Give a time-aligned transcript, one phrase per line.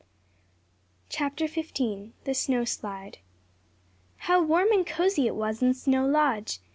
[1.09, 3.17] CHAPTER XV THE SNOW SLIDE
[4.15, 6.57] How warm and cozy it was in Snow Lodge!